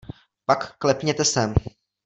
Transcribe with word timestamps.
Pak 0.45 0.75
klepněte 0.77 1.25
sem. 1.25 1.53